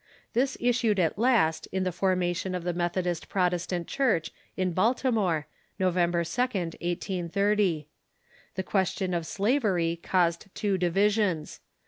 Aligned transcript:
This 0.33 0.57
issued 0.59 0.99
at 0.99 1.19
last 1.19 1.67
in 1.71 1.83
the 1.83 1.91
formation 1.91 2.55
of 2.55 2.63
the 2.63 2.73
Methodist 2.73 3.29
Protestant 3.29 3.87
Church 3.87 4.31
in 4.57 4.73
Baltimore, 4.73 5.45
November 5.77 6.23
2d, 6.23 6.73
1830. 6.81 7.87
The 8.55 8.63
question 8.63 9.13
of 9.13 9.25
sla 9.25 9.61
very 9.61 9.95
caused 9.97 10.47
two 10.55 10.79
divisions. 10.79 11.59